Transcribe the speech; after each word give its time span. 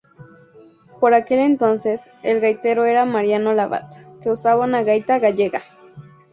Por 0.99 1.13
aquel 1.13 1.37
entonces, 1.37 2.09
el 2.23 2.39
gaitero 2.41 2.85
era 2.85 3.05
Mariano 3.05 3.53
Labat, 3.53 3.93
que 4.23 4.31
usaba 4.31 4.65
una 4.65 4.81
gaita 4.81 5.19
gallega. 5.19 5.61